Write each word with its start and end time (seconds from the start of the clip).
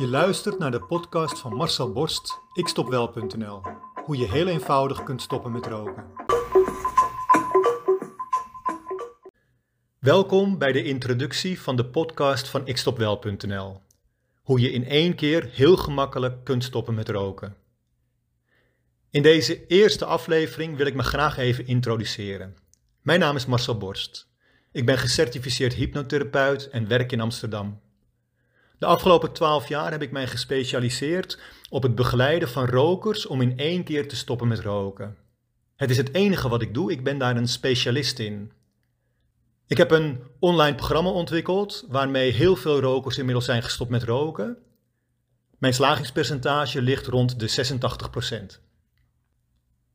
Je 0.00 0.08
luistert 0.08 0.58
naar 0.58 0.70
de 0.70 0.80
podcast 0.80 1.38
van 1.38 1.54
Marcel 1.54 1.92
Borst, 1.92 2.40
ikstopwel.nl. 2.52 3.62
Hoe 4.04 4.16
je 4.16 4.30
heel 4.30 4.46
eenvoudig 4.46 5.02
kunt 5.02 5.22
stoppen 5.22 5.52
met 5.52 5.66
roken. 5.66 6.04
Welkom 9.98 10.58
bij 10.58 10.72
de 10.72 10.82
introductie 10.82 11.60
van 11.60 11.76
de 11.76 11.86
podcast 11.86 12.48
van 12.48 12.66
ikstopwel.nl. 12.66 13.80
Hoe 14.42 14.60
je 14.60 14.70
in 14.70 14.84
één 14.84 15.14
keer 15.14 15.48
heel 15.52 15.76
gemakkelijk 15.76 16.44
kunt 16.44 16.64
stoppen 16.64 16.94
met 16.94 17.08
roken. 17.08 17.56
In 19.10 19.22
deze 19.22 19.66
eerste 19.66 20.04
aflevering 20.04 20.76
wil 20.76 20.86
ik 20.86 20.94
me 20.94 21.02
graag 21.02 21.36
even 21.36 21.66
introduceren. 21.66 22.56
Mijn 23.02 23.20
naam 23.20 23.36
is 23.36 23.46
Marcel 23.46 23.78
Borst. 23.78 24.28
Ik 24.72 24.86
ben 24.86 24.98
gecertificeerd 24.98 25.74
hypnotherapeut 25.74 26.68
en 26.68 26.88
werk 26.88 27.12
in 27.12 27.20
Amsterdam. 27.20 27.80
De 28.80 28.86
afgelopen 28.86 29.32
twaalf 29.32 29.68
jaar 29.68 29.90
heb 29.90 30.02
ik 30.02 30.10
mij 30.10 30.26
gespecialiseerd 30.26 31.38
op 31.68 31.82
het 31.82 31.94
begeleiden 31.94 32.48
van 32.48 32.66
rokers 32.66 33.26
om 33.26 33.40
in 33.40 33.58
één 33.58 33.84
keer 33.84 34.08
te 34.08 34.16
stoppen 34.16 34.48
met 34.48 34.60
roken. 34.60 35.16
Het 35.76 35.90
is 35.90 35.96
het 35.96 36.14
enige 36.14 36.48
wat 36.48 36.62
ik 36.62 36.74
doe, 36.74 36.92
ik 36.92 37.04
ben 37.04 37.18
daar 37.18 37.36
een 37.36 37.48
specialist 37.48 38.18
in. 38.18 38.52
Ik 39.66 39.76
heb 39.76 39.90
een 39.90 40.22
online 40.38 40.74
programma 40.74 41.10
ontwikkeld 41.10 41.84
waarmee 41.88 42.32
heel 42.32 42.56
veel 42.56 42.80
rokers 42.80 43.18
inmiddels 43.18 43.44
zijn 43.44 43.62
gestopt 43.62 43.90
met 43.90 44.02
roken. 44.02 44.56
Mijn 45.58 45.74
slagingspercentage 45.74 46.82
ligt 46.82 47.06
rond 47.06 47.40
de 47.40 47.48
86%. 47.48 48.60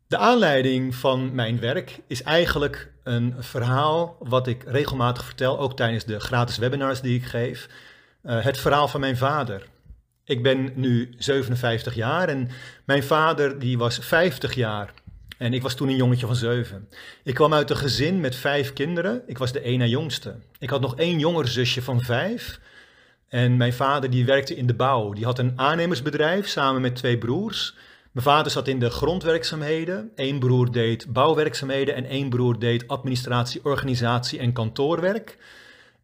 De 0.07 0.17
aanleiding 0.17 0.95
van 0.95 1.35
mijn 1.35 1.59
werk 1.59 1.99
is 2.07 2.23
eigenlijk 2.23 2.93
een 3.03 3.35
verhaal 3.39 4.17
wat 4.19 4.47
ik 4.47 4.63
regelmatig 4.63 5.25
vertel, 5.25 5.59
ook 5.59 5.75
tijdens 5.75 6.05
de 6.05 6.19
gratis 6.19 6.57
webinars 6.57 7.01
die 7.01 7.15
ik 7.15 7.25
geef. 7.25 7.69
Uh, 8.25 8.43
het 8.43 8.57
verhaal 8.57 8.87
van 8.87 8.99
mijn 8.99 9.17
vader. 9.17 9.67
Ik 10.23 10.43
ben 10.43 10.71
nu 10.75 11.13
57 11.17 11.95
jaar 11.95 12.29
en 12.29 12.49
mijn 12.85 13.03
vader 13.03 13.59
die 13.59 13.77
was 13.77 13.97
50 14.01 14.53
jaar. 14.53 14.93
En 15.37 15.53
ik 15.53 15.61
was 15.61 15.75
toen 15.75 15.87
een 15.87 15.95
jongetje 15.95 16.25
van 16.25 16.35
7. 16.35 16.89
Ik 17.23 17.33
kwam 17.33 17.53
uit 17.53 17.69
een 17.69 17.77
gezin 17.77 18.19
met 18.19 18.35
vijf 18.35 18.73
kinderen. 18.73 19.23
Ik 19.27 19.37
was 19.37 19.51
de 19.51 19.75
na 19.77 19.85
jongste. 19.85 20.35
Ik 20.59 20.69
had 20.69 20.81
nog 20.81 20.95
één 20.95 21.19
jonger 21.19 21.47
zusje 21.47 21.81
van 21.81 22.01
vijf. 22.01 22.59
En 23.27 23.57
mijn 23.57 23.73
vader 23.73 24.09
die 24.09 24.25
werkte 24.25 24.55
in 24.55 24.67
de 24.67 24.73
bouw. 24.73 25.13
Die 25.13 25.25
had 25.25 25.39
een 25.39 25.53
aannemersbedrijf 25.55 26.47
samen 26.47 26.81
met 26.81 26.95
twee 26.95 27.17
broers. 27.17 27.75
Mijn 28.11 28.25
vader 28.25 28.51
zat 28.51 28.67
in 28.67 28.79
de 28.79 28.89
grondwerkzaamheden. 28.89 30.11
Eén 30.15 30.39
broer 30.39 30.71
deed 30.71 31.13
bouwwerkzaamheden 31.13 31.95
en 31.95 32.05
één 32.05 32.29
broer 32.29 32.59
deed 32.59 32.87
administratie, 32.87 33.65
organisatie 33.65 34.39
en 34.39 34.53
kantoorwerk. 34.53 35.37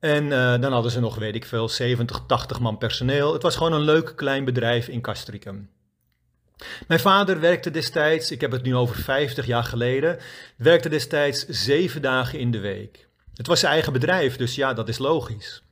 En 0.01 0.23
uh, 0.23 0.59
dan 0.59 0.71
hadden 0.71 0.91
ze 0.91 0.99
nog, 0.99 1.15
weet 1.15 1.35
ik 1.35 1.45
veel, 1.45 1.69
70, 1.69 2.23
80 2.27 2.59
man 2.59 2.77
personeel. 2.77 3.33
Het 3.33 3.41
was 3.41 3.55
gewoon 3.55 3.73
een 3.73 3.81
leuk 3.81 4.13
klein 4.15 4.45
bedrijf 4.45 4.87
in 4.87 5.01
Castricum. 5.01 5.69
Mijn 6.87 6.99
vader 6.99 7.39
werkte 7.39 7.71
destijds, 7.71 8.31
ik 8.31 8.41
heb 8.41 8.51
het 8.51 8.63
nu 8.63 8.75
over 8.75 8.95
50 8.95 9.45
jaar 9.45 9.63
geleden, 9.63 10.17
werkte 10.57 10.89
destijds 10.89 11.45
zeven 11.47 12.01
dagen 12.01 12.39
in 12.39 12.51
de 12.51 12.59
week. 12.59 13.07
Het 13.35 13.47
was 13.47 13.59
zijn 13.59 13.71
eigen 13.71 13.93
bedrijf, 13.93 14.35
dus 14.35 14.55
ja, 14.55 14.73
dat 14.73 14.89
is 14.89 14.97
logisch. 14.97 15.63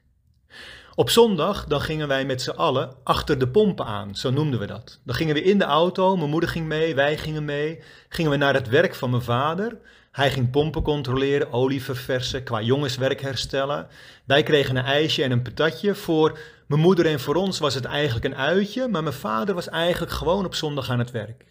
Op 0.95 1.09
zondag 1.09 1.66
dan 1.66 1.81
gingen 1.81 2.07
wij 2.07 2.25
met 2.25 2.41
z'n 2.41 2.50
allen 2.50 2.95
achter 3.03 3.39
de 3.39 3.47
pompen 3.47 3.85
aan, 3.85 4.16
zo 4.16 4.31
noemden 4.31 4.59
we 4.59 4.66
dat. 4.66 5.00
Dan 5.05 5.16
gingen 5.16 5.33
we 5.33 5.44
in 5.44 5.57
de 5.57 5.63
auto, 5.63 6.17
mijn 6.17 6.30
moeder 6.30 6.50
ging 6.50 6.66
mee, 6.66 6.95
wij 6.95 7.17
gingen 7.17 7.45
mee, 7.45 7.83
gingen 8.09 8.31
we 8.31 8.38
naar 8.38 8.53
het 8.53 8.67
werk 8.67 8.95
van 8.95 9.09
mijn 9.09 9.22
vader. 9.22 9.77
Hij 10.20 10.31
ging 10.31 10.50
pompen 10.50 10.81
controleren, 10.81 11.53
olie 11.53 11.84
verversen, 11.84 12.44
qua 12.44 12.62
jongenswerk 12.62 13.22
herstellen. 13.22 13.88
Wij 14.25 14.44
kregen 14.44 14.75
een 14.75 14.84
ijsje 14.84 15.23
en 15.23 15.31
een 15.31 15.42
patatje. 15.42 15.95
Voor 15.95 16.39
mijn 16.67 16.81
moeder 16.81 17.06
en 17.06 17.20
voor 17.20 17.36
ons 17.36 17.59
was 17.59 17.73
het 17.73 17.86
eigenlijk 17.86 18.25
een 18.25 18.36
uitje, 18.36 18.88
maar 18.88 19.03
mijn 19.03 19.16
vader 19.16 19.56
was 19.56 19.70
eigenlijk 19.70 20.12
gewoon 20.12 20.45
op 20.45 20.56
zondag 20.56 20.90
aan 20.90 21.00
het 21.00 21.12
werk. 21.12 21.45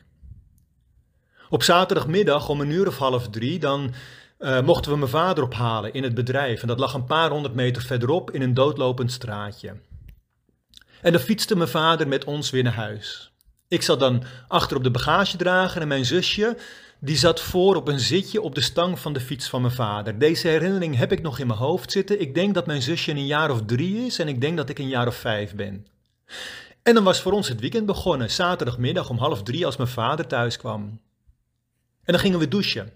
Op 1.48 1.62
zaterdagmiddag 1.62 2.48
om 2.48 2.60
een 2.60 2.70
uur 2.70 2.86
of 2.86 2.98
half 2.98 3.28
drie, 3.28 3.58
dan 3.58 3.94
uh, 4.38 4.60
mochten 4.60 4.92
we 4.92 4.98
mijn 4.98 5.10
vader 5.10 5.44
ophalen 5.44 5.92
in 5.92 6.02
het 6.02 6.14
bedrijf. 6.14 6.60
En 6.62 6.68
dat 6.68 6.78
lag 6.78 6.94
een 6.94 7.04
paar 7.04 7.30
honderd 7.30 7.54
meter 7.54 7.82
verderop 7.82 8.30
in 8.30 8.42
een 8.42 8.54
doodlopend 8.54 9.12
straatje. 9.12 9.76
En 11.02 11.12
dan 11.12 11.20
fietste 11.20 11.56
mijn 11.56 11.68
vader 11.68 12.08
met 12.08 12.24
ons 12.24 12.50
weer 12.50 12.62
naar 12.62 12.74
huis. 12.74 13.32
Ik 13.68 13.82
zat 13.82 14.00
dan 14.00 14.22
achter 14.48 14.76
op 14.76 14.82
de 14.82 14.90
bagagedrager 14.90 15.80
en 15.80 15.88
mijn 15.88 16.04
zusje, 16.04 16.56
die 16.98 17.16
zat 17.16 17.40
voor 17.40 17.76
op 17.76 17.88
een 17.88 18.00
zitje 18.00 18.40
op 18.40 18.54
de 18.54 18.60
stang 18.60 18.98
van 18.98 19.12
de 19.12 19.20
fiets 19.20 19.48
van 19.48 19.60
mijn 19.60 19.74
vader. 19.74 20.18
Deze 20.18 20.48
herinnering 20.48 20.96
heb 20.96 21.12
ik 21.12 21.22
nog 21.22 21.38
in 21.38 21.46
mijn 21.46 21.58
hoofd 21.58 21.92
zitten. 21.92 22.20
Ik 22.20 22.34
denk 22.34 22.54
dat 22.54 22.66
mijn 22.66 22.82
zusje 22.82 23.10
een 23.10 23.26
jaar 23.26 23.50
of 23.50 23.62
drie 23.66 24.06
is 24.06 24.18
en 24.18 24.28
ik 24.28 24.40
denk 24.40 24.56
dat 24.56 24.68
ik 24.68 24.78
een 24.78 24.88
jaar 24.88 25.06
of 25.06 25.16
vijf 25.16 25.54
ben. 25.54 25.86
En 26.82 26.94
dan 26.94 27.04
was 27.04 27.20
voor 27.20 27.32
ons 27.32 27.48
het 27.48 27.60
weekend 27.60 27.86
begonnen, 27.86 28.30
zaterdagmiddag 28.30 29.10
om 29.10 29.18
half 29.18 29.42
drie 29.42 29.66
als 29.66 29.76
mijn 29.76 29.88
vader 29.88 30.26
thuis 30.26 30.56
kwam. 30.56 30.82
En 32.04 32.12
dan 32.12 32.18
gingen 32.18 32.38
we 32.38 32.48
douchen. 32.48 32.92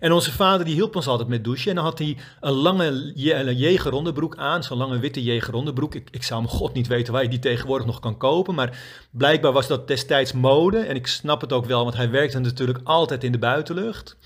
En 0.00 0.12
onze 0.12 0.32
vader 0.32 0.64
die 0.64 0.74
hielp 0.74 0.96
ons 0.96 1.06
altijd 1.06 1.28
met 1.28 1.44
douchen. 1.44 1.70
En 1.70 1.74
dan 1.76 1.84
had 1.84 1.98
hij 1.98 2.16
een 2.40 2.52
lange 2.52 3.12
jegerondebroek 3.56 4.36
aan, 4.36 4.62
zo'n 4.62 4.78
lange 4.78 4.98
witte 4.98 5.22
jegerondebroek. 5.22 5.94
Ik, 5.94 6.08
ik 6.10 6.22
zou 6.22 6.40
hem 6.40 6.50
god 6.50 6.74
niet 6.74 6.86
weten 6.86 7.12
waar 7.12 7.22
je 7.22 7.28
die 7.28 7.38
tegenwoordig 7.38 7.86
nog 7.86 8.00
kan 8.00 8.16
kopen. 8.16 8.54
Maar 8.54 8.78
blijkbaar 9.10 9.52
was 9.52 9.66
dat 9.66 9.88
destijds 9.88 10.32
mode. 10.32 10.78
En 10.78 10.96
ik 10.96 11.06
snap 11.06 11.40
het 11.40 11.52
ook 11.52 11.66
wel, 11.66 11.82
want 11.82 11.96
hij 11.96 12.10
werkte 12.10 12.38
natuurlijk 12.38 12.80
altijd 12.84 13.24
in 13.24 13.32
de 13.32 13.38
buitenlucht. 13.38 14.16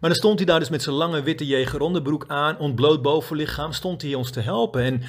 Maar 0.00 0.10
dan 0.10 0.18
stond 0.18 0.38
hij 0.38 0.46
daar 0.46 0.58
dus 0.58 0.68
met 0.68 0.82
zijn 0.82 0.94
lange 0.94 1.22
witte 1.22 1.46
jegerondebroek 1.46 2.24
aan, 2.28 2.58
ontbloot 2.58 3.02
bovenlichaam, 3.02 3.72
stond 3.72 4.02
hij 4.02 4.14
ons 4.14 4.30
te 4.30 4.40
helpen. 4.40 4.82
En 4.82 5.02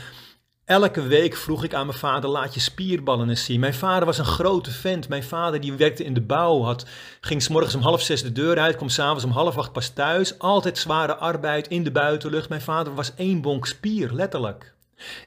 Elke 0.73 1.07
week 1.07 1.35
vroeg 1.35 1.63
ik 1.63 1.73
aan 1.73 1.85
mijn 1.85 1.97
vader, 1.97 2.29
laat 2.29 2.53
je 2.53 2.59
spierballen 2.59 3.29
eens 3.29 3.45
zien. 3.45 3.59
Mijn 3.59 3.73
vader 3.73 4.05
was 4.05 4.17
een 4.17 4.25
grote 4.25 4.71
vent. 4.71 5.09
Mijn 5.09 5.23
vader 5.23 5.61
die 5.61 5.73
werkte 5.73 6.03
in 6.03 6.13
de 6.13 6.21
bouw, 6.21 6.61
had, 6.61 6.85
ging 7.21 7.41
s 7.41 7.47
morgens 7.47 7.75
om 7.75 7.81
half 7.81 8.01
zes 8.01 8.23
de 8.23 8.31
deur 8.31 8.59
uit, 8.59 8.75
kwam 8.75 8.89
s'avonds 8.89 9.23
om 9.23 9.31
half 9.31 9.57
acht 9.57 9.71
pas 9.71 9.89
thuis. 9.89 10.39
Altijd 10.39 10.77
zware 10.77 11.15
arbeid 11.15 11.67
in 11.67 11.83
de 11.83 11.91
buitenlucht. 11.91 12.49
Mijn 12.49 12.61
vader 12.61 12.95
was 12.95 13.15
één 13.15 13.41
bonk 13.41 13.65
spier, 13.65 14.13
letterlijk. 14.13 14.73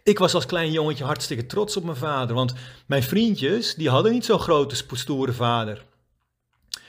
Ik 0.03 0.19
was 0.19 0.35
als 0.35 0.47
klein 0.47 0.73
jongetje 0.73 1.05
hartstikke 1.05 1.47
trots 1.47 1.77
op 1.77 1.85
mijn 1.85 1.97
vader, 1.97 2.35
want 2.35 2.55
mijn 2.87 3.03
vriendjes, 3.03 3.75
die 3.75 3.91
hadden 3.91 4.13
niet 4.13 4.25
zo'n 4.25 4.39
grote, 4.39 4.85
stoere 4.93 5.33
vader. 5.33 5.85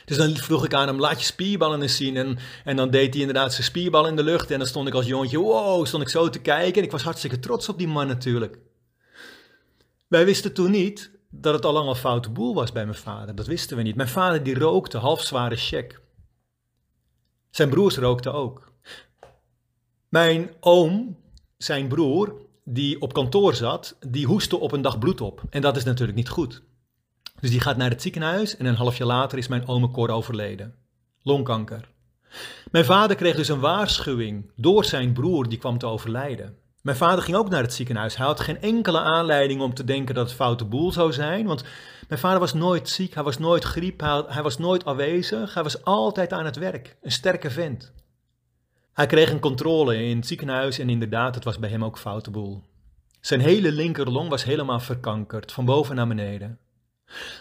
Dus 0.07 0.18
dan 0.18 0.35
vroeg 0.35 0.66
ik 0.66 0.73
aan 0.73 0.88
hem, 0.88 1.00
laat 1.00 1.19
je 1.19 1.25
spierballen 1.25 1.81
eens 1.81 1.95
zien. 1.95 2.18
En, 2.18 2.38
en 2.63 2.75
dan 2.75 2.90
deed 2.90 3.13
hij 3.13 3.22
inderdaad 3.22 3.53
zijn 3.53 3.63
spierbal 3.63 4.07
in 4.07 4.16
de 4.16 4.23
lucht. 4.23 4.51
En 4.51 4.57
dan 4.57 4.68
stond 4.68 4.88
ik 4.88 4.94
als 4.94 5.06
jongetje, 5.06 5.40
wow, 5.40 5.85
stond 5.85 6.03
ik 6.03 6.09
zo 6.09 6.29
te 6.29 6.40
kijken. 6.40 6.81
En 6.81 6.84
ik 6.84 6.91
was 6.91 7.03
hartstikke 7.03 7.40
trots 7.40 7.69
op 7.69 7.78
die 7.78 7.88
man 7.88 8.07
natuurlijk. 8.07 8.59
Wij 10.07 10.25
wisten 10.25 10.53
toen 10.53 10.72
niet 10.72 11.12
dat 11.29 11.53
het 11.53 11.66
al 11.66 11.73
lang 11.73 11.90
een 11.90 11.95
foute 11.95 12.29
boel 12.29 12.53
was 12.53 12.72
bij 12.72 12.85
mijn 12.85 12.97
vader. 12.97 13.35
Dat 13.35 13.47
wisten 13.47 13.78
we 13.78 13.84
niet. 13.84 13.95
Mijn 13.95 14.09
vader 14.09 14.44
die 14.44 14.59
rookte, 14.59 14.97
half 14.97 15.22
zware 15.22 15.56
check. 15.56 16.01
Zijn 17.50 17.69
broers 17.69 17.97
rookten 17.97 18.34
ook. 18.34 18.72
Mijn 20.09 20.53
oom, 20.59 21.18
zijn 21.57 21.88
broer, 21.88 22.35
die 22.63 23.01
op 23.01 23.13
kantoor 23.13 23.56
zat, 23.56 23.97
die 24.07 24.25
hoestte 24.25 24.57
op 24.57 24.72
een 24.72 24.81
dag 24.81 25.00
bloed 25.00 25.22
op. 25.22 25.44
En 25.50 25.62
dat 25.62 25.78
is 25.78 25.84
natuurlijk 25.84 26.18
niet 26.18 26.29
goed. 26.29 26.62
Dus 27.40 27.50
die 27.50 27.59
gaat 27.59 27.78
naar 27.78 27.90
het 27.90 28.02
ziekenhuis 28.02 28.58
en 28.58 28.66
een 28.66 28.75
half 28.75 28.98
jaar 28.98 29.08
later 29.08 29.38
is 29.38 29.48
mijn 29.48 29.68
ome 29.68 29.92
Cor 29.92 30.09
overleden. 30.09 30.75
Longkanker. 31.22 31.90
Mijn 32.72 32.86
vader 32.86 33.16
kreeg 33.16 33.36
dus 33.36 33.48
een 33.48 33.59
waarschuwing 33.59 34.52
door 34.56 34.86
zijn 34.86 35.14
broer 35.14 35.50
die 35.50 35.58
kwam 35.58 35.78
te 35.78 35.86
overlijden. 35.86 36.58
Mijn 36.81 36.98
vader 36.98 37.24
ging 37.24 37.38
ook 37.38 37.50
naar 37.50 37.62
het 37.62 37.74
ziekenhuis. 37.74 38.16
Hij 38.16 38.25
had 38.25 38.40
geen 38.40 38.62
enkele 38.62 39.00
aanleiding 39.00 39.62
om 39.62 39.74
te 39.74 39.84
denken 39.84 40.16
dat 40.16 40.25
het 40.25 40.36
foute 40.36 40.66
boel 40.66 40.92
zou 40.92 41.14
zijn. 41.14 41.46
Want 41.46 41.64
mijn 42.08 42.20
vader 42.20 42.40
was 42.40 42.53
nooit 42.53 42.90
ziek, 42.90 43.14
hij 43.14 43.24
was 43.24 43.38
nooit 43.38 43.64
griep, 43.64 44.00
hij 44.28 44.44
was 44.44 44.58
nooit 44.58 44.86
afwezig. 44.86 45.54
Hij 45.54 45.64
was 45.64 45.84
altijd 45.84 46.34
aan 46.34 46.46
het 46.46 46.56
werk. 46.56 46.98
Een 47.02 47.12
sterke 47.12 47.52
vent. 47.52 47.94
Hij 48.94 49.06
kreeg 49.06 49.31
een 49.31 49.40
controle 49.40 50.04
in 50.04 50.18
het 50.18 50.28
ziekenhuis 50.28 50.80
en 50.80 50.90
inderdaad, 50.90 51.36
het 51.36 51.44
was 51.44 51.59
bij 51.59 51.69
hem 51.69 51.84
ook 51.84 51.98
foute 51.98 52.31
boel. 52.31 52.64
Zijn 53.22 53.40
hele 53.40 53.72
linkerlong 53.72 54.30
was 54.30 54.44
helemaal 54.44 54.80
verkankerd, 54.80 55.51
van 55.51 55.66
boven 55.66 55.95
naar 55.95 56.07
beneden. 56.07 56.60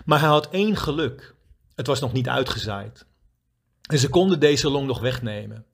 Maar 0.05 0.21
hij 0.21 0.29
had 0.29 0.51
één 0.51 0.77
geluk. 0.77 1.35
Het 1.75 1.87
was 1.87 2.01
nog 2.01 2.13
niet 2.13 2.29
uitgezaaid. 2.29 3.07
En 3.91 3.99
ze 3.99 4.09
konden 4.09 4.41
deze 4.41 4.71
long 4.71 4.87
nog 4.87 5.01
wegnemen. 5.01 5.67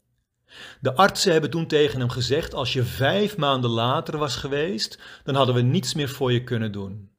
De 0.81 0.95
artsen 0.95 1.33
hebben 1.33 1.51
toen 1.51 1.67
tegen 1.67 2.01
hem 2.01 2.09
gezegd: 2.09 2.55
Als 2.55 2.73
je 2.73 2.83
vijf 2.83 3.37
maanden 3.37 3.71
later 3.71 4.19
was 4.19 4.37
geweest, 4.37 4.99
dan 5.25 5.35
hadden 5.35 5.55
we 5.55 5.61
niets 5.63 5.95
meer 5.95 6.09
voor 6.09 6.33
je 6.33 6.45
kunnen 6.45 6.73
doen. 6.73 7.11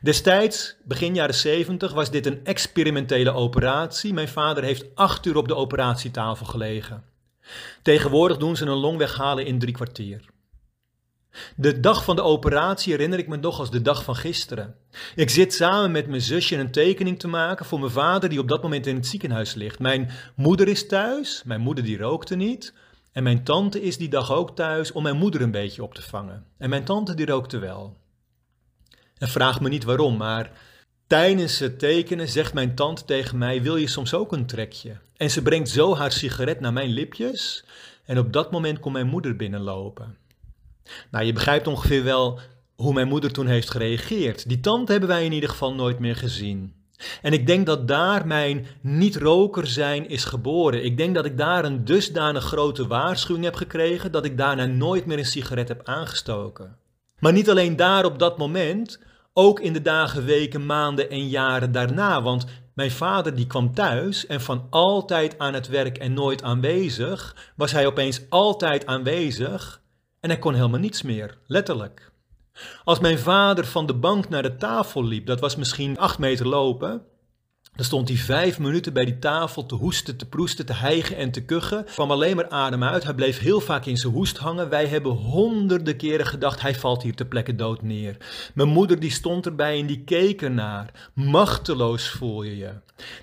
Destijds, 0.00 0.76
begin 0.84 1.14
jaren 1.14 1.34
70, 1.34 1.92
was 1.92 2.10
dit 2.10 2.26
een 2.26 2.44
experimentele 2.44 3.32
operatie. 3.32 4.12
Mijn 4.12 4.28
vader 4.28 4.64
heeft 4.64 4.84
acht 4.94 5.26
uur 5.26 5.36
op 5.36 5.48
de 5.48 5.54
operatietafel 5.54 6.46
gelegen. 6.46 7.04
Tegenwoordig 7.82 8.36
doen 8.36 8.56
ze 8.56 8.66
een 8.66 8.76
long 8.76 8.98
weghalen 8.98 9.46
in 9.46 9.58
drie 9.58 9.74
kwartier. 9.74 10.24
De 11.56 11.80
dag 11.80 12.04
van 12.04 12.16
de 12.16 12.22
operatie 12.22 12.92
herinner 12.92 13.18
ik 13.18 13.28
me 13.28 13.36
nog 13.36 13.58
als 13.58 13.70
de 13.70 13.82
dag 13.82 14.04
van 14.04 14.16
gisteren. 14.16 14.74
Ik 15.14 15.30
zit 15.30 15.54
samen 15.54 15.90
met 15.90 16.06
mijn 16.06 16.20
zusje 16.20 16.56
een 16.56 16.70
tekening 16.70 17.18
te 17.18 17.28
maken 17.28 17.66
voor 17.66 17.80
mijn 17.80 17.92
vader 17.92 18.28
die 18.28 18.40
op 18.40 18.48
dat 18.48 18.62
moment 18.62 18.86
in 18.86 18.94
het 18.94 19.06
ziekenhuis 19.06 19.54
ligt. 19.54 19.78
Mijn 19.78 20.10
moeder 20.34 20.68
is 20.68 20.86
thuis, 20.86 21.42
mijn 21.44 21.60
moeder 21.60 21.84
die 21.84 21.98
rookte 21.98 22.34
niet. 22.34 22.74
En 23.12 23.22
mijn 23.22 23.44
tante 23.44 23.82
is 23.82 23.96
die 23.96 24.08
dag 24.08 24.32
ook 24.32 24.56
thuis 24.56 24.92
om 24.92 25.02
mijn 25.02 25.16
moeder 25.16 25.40
een 25.40 25.50
beetje 25.50 25.82
op 25.82 25.94
te 25.94 26.02
vangen. 26.02 26.44
En 26.58 26.70
mijn 26.70 26.84
tante 26.84 27.14
die 27.14 27.26
rookte 27.26 27.58
wel. 27.58 27.96
En 29.18 29.28
vraag 29.28 29.60
me 29.60 29.68
niet 29.68 29.84
waarom, 29.84 30.16
maar 30.16 30.50
tijdens 31.06 31.58
het 31.58 31.78
tekenen 31.78 32.28
zegt 32.28 32.54
mijn 32.54 32.74
tante 32.74 33.04
tegen 33.04 33.38
mij: 33.38 33.62
Wil 33.62 33.76
je 33.76 33.88
soms 33.88 34.14
ook 34.14 34.32
een 34.32 34.46
trekje? 34.46 34.96
En 35.16 35.30
ze 35.30 35.42
brengt 35.42 35.68
zo 35.68 35.96
haar 35.96 36.12
sigaret 36.12 36.60
naar 36.60 36.72
mijn 36.72 36.90
lipjes. 36.90 37.64
En 38.04 38.18
op 38.18 38.32
dat 38.32 38.50
moment 38.50 38.80
komt 38.80 38.94
mijn 38.94 39.06
moeder 39.06 39.36
binnenlopen. 39.36 40.16
Nou, 41.10 41.24
je 41.24 41.32
begrijpt 41.32 41.66
ongeveer 41.66 42.04
wel 42.04 42.40
hoe 42.76 42.92
mijn 42.92 43.08
moeder 43.08 43.32
toen 43.32 43.46
heeft 43.46 43.70
gereageerd. 43.70 44.48
Die 44.48 44.60
tante 44.60 44.92
hebben 44.92 45.10
wij 45.10 45.24
in 45.24 45.32
ieder 45.32 45.48
geval 45.48 45.74
nooit 45.74 45.98
meer 45.98 46.16
gezien. 46.16 46.74
En 47.22 47.32
ik 47.32 47.46
denk 47.46 47.66
dat 47.66 47.88
daar 47.88 48.26
mijn 48.26 48.66
niet-roker 48.80 49.66
zijn 49.66 50.08
is 50.08 50.24
geboren. 50.24 50.84
Ik 50.84 50.96
denk 50.96 51.14
dat 51.14 51.24
ik 51.24 51.38
daar 51.38 51.64
een 51.64 51.84
dusdanig 51.84 52.44
grote 52.44 52.86
waarschuwing 52.86 53.44
heb 53.44 53.54
gekregen 53.54 54.12
dat 54.12 54.24
ik 54.24 54.38
daarna 54.38 54.66
nooit 54.66 55.06
meer 55.06 55.18
een 55.18 55.24
sigaret 55.24 55.68
heb 55.68 55.80
aangestoken. 55.84 56.76
Maar 57.18 57.32
niet 57.32 57.50
alleen 57.50 57.76
daar 57.76 58.04
op 58.04 58.18
dat 58.18 58.38
moment, 58.38 59.00
ook 59.32 59.60
in 59.60 59.72
de 59.72 59.82
dagen, 59.82 60.24
weken, 60.24 60.66
maanden 60.66 61.10
en 61.10 61.28
jaren 61.28 61.72
daarna. 61.72 62.22
Want 62.22 62.46
mijn 62.74 62.90
vader 62.90 63.34
die 63.34 63.46
kwam 63.46 63.74
thuis 63.74 64.26
en 64.26 64.40
van 64.40 64.66
altijd 64.70 65.38
aan 65.38 65.54
het 65.54 65.68
werk 65.68 65.98
en 65.98 66.12
nooit 66.12 66.42
aanwezig, 66.42 67.36
was 67.56 67.72
hij 67.72 67.86
opeens 67.86 68.20
altijd 68.28 68.86
aanwezig 68.86 69.81
en 70.22 70.30
hij 70.30 70.38
kon 70.38 70.54
helemaal 70.54 70.80
niets 70.80 71.02
meer, 71.02 71.38
letterlijk. 71.46 72.12
Als 72.84 72.98
mijn 72.98 73.18
vader 73.18 73.66
van 73.66 73.86
de 73.86 73.94
bank 73.94 74.28
naar 74.28 74.42
de 74.42 74.56
tafel 74.56 75.04
liep, 75.04 75.26
dat 75.26 75.40
was 75.40 75.56
misschien 75.56 75.98
acht 75.98 76.18
meter 76.18 76.48
lopen, 76.48 77.06
dan 77.76 77.84
stond 77.84 78.08
hij 78.08 78.16
vijf 78.16 78.58
minuten 78.58 78.92
bij 78.92 79.04
die 79.04 79.18
tafel 79.18 79.66
te 79.66 79.74
hoesten, 79.74 80.16
te 80.16 80.26
proesten, 80.26 80.66
te 80.66 80.72
hijgen 80.72 81.16
en 81.16 81.30
te 81.30 81.44
kuchen. 81.44 81.84
kwam 81.84 82.10
alleen 82.10 82.36
maar 82.36 82.48
adem 82.48 82.84
uit. 82.84 83.04
Hij 83.04 83.14
bleef 83.14 83.38
heel 83.38 83.60
vaak 83.60 83.86
in 83.86 83.96
zijn 83.96 84.12
hoest 84.12 84.36
hangen. 84.36 84.68
Wij 84.68 84.86
hebben 84.86 85.12
honderden 85.12 85.96
keren 85.96 86.26
gedacht, 86.26 86.60
hij 86.60 86.74
valt 86.74 87.02
hier 87.02 87.14
ter 87.14 87.26
plekke 87.26 87.54
dood 87.54 87.82
neer. 87.82 88.16
Mijn 88.54 88.68
moeder 88.68 89.00
die 89.00 89.10
stond 89.10 89.46
erbij 89.46 89.80
en 89.80 89.86
die 89.86 90.04
keek 90.04 90.42
ernaar. 90.42 91.10
Machteloos 91.14 92.08
voel 92.08 92.42
je 92.42 92.56
je. 92.56 92.70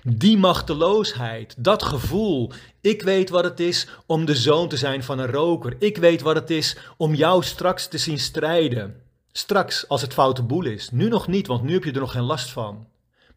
Die 0.02 0.38
machteloosheid, 0.38 1.54
dat 1.58 1.82
gevoel. 1.82 2.52
Ik 2.80 3.02
weet 3.02 3.30
wat 3.30 3.44
het 3.44 3.60
is 3.60 3.86
om 4.06 4.24
de 4.24 4.36
zoon 4.36 4.68
te 4.68 4.76
zijn 4.76 5.02
van 5.02 5.18
een 5.18 5.30
roker. 5.30 5.76
Ik 5.78 5.96
weet 5.96 6.20
wat 6.20 6.34
het 6.34 6.50
is 6.50 6.76
om 6.96 7.14
jou 7.14 7.42
straks 7.42 7.88
te 7.88 7.98
zien 7.98 8.18
strijden. 8.18 8.94
Straks, 9.32 9.88
als 9.88 10.02
het 10.02 10.12
foute 10.12 10.42
boel 10.42 10.64
is. 10.64 10.90
Nu 10.90 11.08
nog 11.08 11.26
niet, 11.26 11.46
want 11.46 11.62
nu 11.62 11.72
heb 11.72 11.84
je 11.84 11.92
er 11.92 12.00
nog 12.00 12.12
geen 12.12 12.22
last 12.22 12.50
van. 12.50 12.86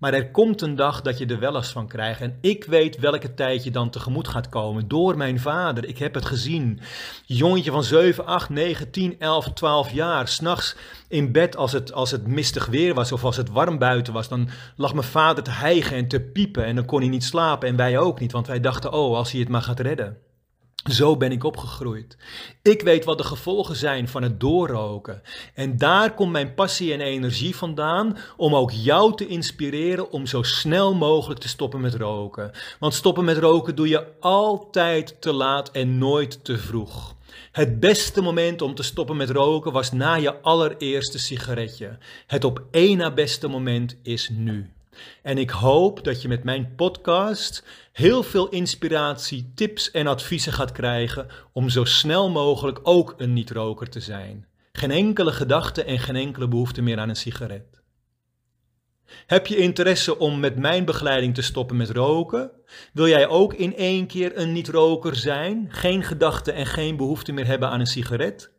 Maar 0.04 0.14
er 0.14 0.32
komt 0.32 0.62
een 0.62 0.76
dag 0.76 1.02
dat 1.02 1.18
je 1.18 1.26
er 1.26 1.40
wel 1.40 1.52
last 1.52 1.72
van 1.72 1.88
krijgt. 1.88 2.22
En 2.22 2.38
ik 2.42 2.64
weet 2.64 3.00
welke 3.00 3.34
tijd 3.34 3.64
je 3.64 3.72
dan 3.72 3.90
tegemoet 3.90 4.28
gaat 4.28 4.50
komen. 4.50 4.88
Door 4.88 5.18
mijn 5.18 5.40
vader. 5.40 5.86
Ik 5.86 5.98
heb 5.98 6.14
het 6.14 6.26
gezien. 6.26 6.80
Jongetje 7.26 7.72
van 7.72 7.84
7, 7.84 8.26
8, 8.26 8.50
9, 8.50 8.92
10, 8.92 9.20
11, 9.20 9.54
12 9.54 9.92
jaar. 9.92 10.28
S'nachts 10.28 10.76
in 11.08 11.32
bed 11.32 11.56
als 11.56 11.72
het, 11.72 11.94
als 11.94 12.12
het 12.12 12.28
mistig 12.28 12.66
weer 12.66 12.94
was 12.94 13.12
of 13.12 13.24
als 13.24 13.38
het 13.38 13.50
warm 13.50 13.78
buiten 13.78 14.14
was. 14.14 14.28
Dan 14.28 14.50
lag 14.76 14.94
mijn 14.94 15.08
vader 15.08 15.44
te 15.44 15.52
hijgen 15.52 15.98
en 15.98 16.08
te 16.08 16.20
piepen. 16.20 16.66
En 16.66 16.76
dan 16.76 16.86
kon 16.86 17.00
hij 17.00 17.10
niet 17.10 17.24
slapen. 17.24 17.68
En 17.68 17.76
wij 17.76 17.98
ook 17.98 18.20
niet. 18.20 18.32
Want 18.32 18.48
wij 18.48 18.60
dachten, 18.60 18.92
oh, 18.92 19.18
als 19.18 19.32
hij 19.32 19.40
het 19.40 19.50
maar 19.50 19.62
gaat 19.62 19.80
redden. 19.80 20.18
Zo 20.83 21.18
ben 21.18 21.31
ik 21.31 21.44
opgegroeid. 21.44 22.18
Ik 22.62 22.81
weet 22.81 23.06
wat 23.06 23.18
de 23.18 23.24
gevolgen 23.24 23.75
zijn 23.75 24.07
van 24.07 24.24
het 24.24 24.39
doorroken. 24.39 25.21
En 25.53 25.77
daar 25.77 26.13
komt 26.13 26.31
mijn 26.31 26.53
passie 26.53 26.94
en 26.94 27.01
energie 27.01 27.56
vandaan 27.56 28.18
om 28.38 28.56
ook 28.56 28.71
jou 28.71 29.15
te 29.15 29.27
inspireren 29.27 30.12
om 30.12 30.25
zo 30.25 30.41
snel 30.41 30.94
mogelijk 30.95 31.39
te 31.39 31.47
stoppen 31.47 31.81
met 31.81 31.95
roken. 31.95 32.51
Want 32.80 32.94
stoppen 32.94 33.25
met 33.25 33.38
roken 33.38 33.75
doe 33.75 33.88
je 33.88 34.07
altijd 34.19 35.21
te 35.21 35.33
laat 35.33 35.71
en 35.71 35.97
nooit 35.97 36.44
te 36.44 36.57
vroeg. 36.57 37.15
Het 37.51 37.80
beste 37.80 38.21
moment 38.21 38.62
om 38.62 38.75
te 38.75 38.83
stoppen 38.83 39.18
met 39.18 39.30
roken 39.30 39.71
was 39.71 39.91
na 39.91 40.15
je 40.15 40.41
allereerste 40.41 41.19
sigaretje. 41.19 41.97
Het 42.27 42.44
op 42.44 42.63
één 42.71 42.97
na 42.97 43.12
beste 43.12 43.47
moment 43.47 43.95
is 44.01 44.30
nu. 44.30 44.69
En 45.22 45.38
ik 45.38 45.50
hoop 45.50 46.04
dat 46.04 46.22
je 46.22 46.28
met 46.28 46.44
mijn 46.44 46.75
podcast 46.75 47.66
heel 47.92 48.24
veel 48.24 48.50
inspiratie, 48.50 49.51
tips 49.56 49.92
en 49.92 50.07
adviezen 50.07 50.54
gaat 50.54 50.72
krijgen 50.72 51.28
om 51.54 51.69
zo 51.69 51.84
snel 51.84 52.30
mogelijk 52.30 52.80
ook 52.84 53.13
een 53.18 53.34
niet-roker 53.34 53.90
te 53.90 54.00
zijn. 54.00 54.48
Geen 54.72 54.92
enkele 54.92 55.31
gedachte 55.31 55.84
en 55.84 56.00
geen 56.00 56.16
enkele 56.16 56.48
behoefte 56.48 56.81
meer 56.81 57.00
aan 57.00 57.10
een 57.10 57.16
sigaret. 57.16 57.81
Heb 59.25 59.48
je 59.48 59.57
interesse 59.57 60.19
om 60.19 60.40
met 60.40 60.57
mijn 60.57 60.86
begeleiding 60.86 61.36
te 61.36 61.42
stoppen 61.42 61.78
met 61.78 61.90
roken? 61.90 62.51
Wil 62.94 63.07
jij 63.07 63.28
ook 63.28 63.54
in 63.54 63.75
één 63.75 64.07
keer 64.07 64.38
een 64.38 64.51
niet-roker 64.51 65.16
zijn? 65.16 65.68
Geen 65.69 66.04
gedachte 66.04 66.51
en 66.51 66.66
geen 66.66 66.98
behoefte 66.98 67.31
meer 67.31 67.45
hebben 67.45 67.69
aan 67.69 67.80
een 67.80 67.86
sigaret? 67.86 68.51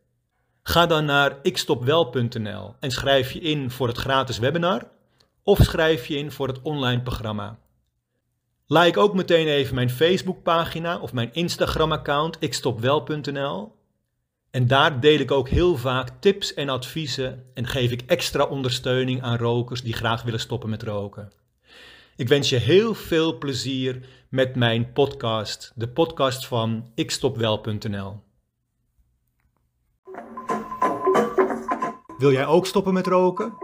Ga 0.62 0.86
dan 0.86 1.04
naar 1.04 1.38
ikstopwel.nl 1.42 2.74
en 2.80 2.90
schrijf 2.90 3.32
je 3.32 3.40
in 3.40 3.70
voor 3.70 3.88
het 3.88 3.96
gratis 3.96 4.38
webinar 4.38 4.92
of 5.44 5.58
schrijf 5.62 6.06
je 6.06 6.16
in 6.16 6.32
voor 6.32 6.48
het 6.48 6.62
online 6.62 7.02
programma. 7.02 7.58
Like 8.66 9.00
ook 9.00 9.14
meteen 9.14 9.46
even 9.46 9.74
mijn 9.74 9.90
Facebookpagina 9.90 10.98
of 10.98 11.12
mijn 11.12 11.30
Instagram-account 11.32 12.36
ikstopwel.nl. 12.40 13.72
En 14.50 14.66
daar 14.66 15.00
deel 15.00 15.18
ik 15.18 15.30
ook 15.30 15.48
heel 15.48 15.76
vaak 15.76 16.10
tips 16.20 16.54
en 16.54 16.68
adviezen 16.68 17.44
en 17.54 17.66
geef 17.66 17.90
ik 17.90 18.02
extra 18.06 18.44
ondersteuning 18.44 19.22
aan 19.22 19.36
rokers 19.36 19.82
die 19.82 19.92
graag 19.92 20.22
willen 20.22 20.40
stoppen 20.40 20.70
met 20.70 20.82
roken. 20.82 21.32
Ik 22.16 22.28
wens 22.28 22.48
je 22.48 22.56
heel 22.56 22.94
veel 22.94 23.38
plezier 23.38 24.06
met 24.28 24.54
mijn 24.54 24.92
podcast, 24.92 25.72
de 25.74 25.88
podcast 25.88 26.46
van 26.46 26.90
ikstopwel.nl. 26.94 28.22
Wil 32.18 32.32
jij 32.32 32.46
ook 32.46 32.66
stoppen 32.66 32.92
met 32.92 33.06
roken? 33.06 33.63